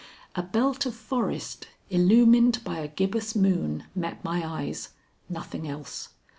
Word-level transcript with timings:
A 0.35 0.41
belt 0.41 0.87
of 0.87 0.95
forest 0.95 1.67
illumined 1.91 2.63
by 2.63 2.79
a 2.79 2.87
gibbous 2.87 3.35
moon 3.35 3.83
met 3.93 4.23
my 4.23 4.43
eyes; 4.43 4.89
nothing 5.29 5.67
else. 5.67 6.09